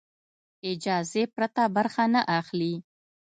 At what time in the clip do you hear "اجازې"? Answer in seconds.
0.71-1.23